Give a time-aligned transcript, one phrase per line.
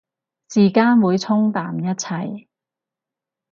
[0.47, 2.47] 時間會沖淡一切